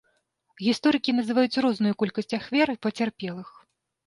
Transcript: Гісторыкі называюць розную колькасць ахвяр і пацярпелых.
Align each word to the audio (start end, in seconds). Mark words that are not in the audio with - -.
Гісторыкі 0.67 1.13
называюць 1.17 1.61
розную 1.67 1.93
колькасць 2.01 2.35
ахвяр 2.39 2.67
і 2.75 2.79
пацярпелых. 2.89 3.55